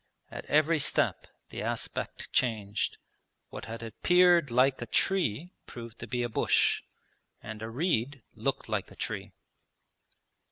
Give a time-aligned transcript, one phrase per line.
[0.31, 2.97] At every step the aspect changed:
[3.51, 6.81] what had appeared like a tree proved to be a bush,
[7.43, 9.31] and a reed looked like a tree.